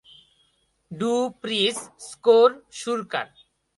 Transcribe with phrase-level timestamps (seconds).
[0.91, 3.27] Do প্রিজ score সুরকার।